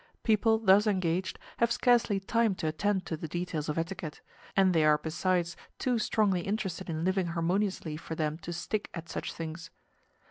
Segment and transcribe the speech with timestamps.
[0.23, 4.19] People thus engaged have scarcely time to attend to the details of etiquette,
[4.57, 9.09] and they are besides too strongly interested in living harmoniously for them to stick at
[9.09, 9.69] such things.